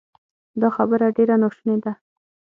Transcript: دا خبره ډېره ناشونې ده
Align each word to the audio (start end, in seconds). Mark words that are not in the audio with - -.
دا 0.61 0.69
خبره 0.77 1.05
ډېره 1.17 1.35
ناشونې 1.41 1.77
ده 1.83 1.91